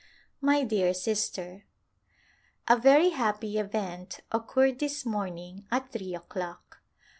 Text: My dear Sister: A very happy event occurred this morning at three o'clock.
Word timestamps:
My 0.41 0.63
dear 0.63 0.95
Sister: 0.95 1.65
A 2.67 2.75
very 2.75 3.09
happy 3.09 3.59
event 3.59 4.21
occurred 4.31 4.79
this 4.79 5.05
morning 5.05 5.67
at 5.71 5.91
three 5.91 6.15
o'clock. 6.15 6.81